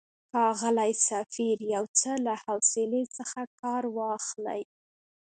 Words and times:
ښاغلی 0.29 0.91
سفیر، 1.09 1.57
یو 1.75 1.85
څه 1.99 2.11
له 2.25 2.33
حوصلې 2.43 3.03
څخه 3.17 3.39
کار 3.59 3.83
واخلئ. 3.97 4.61